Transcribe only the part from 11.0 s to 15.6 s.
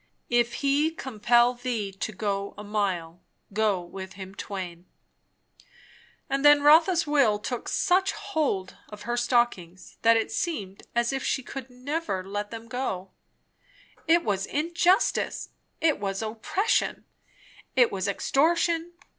if she never could let them go. It was injustice!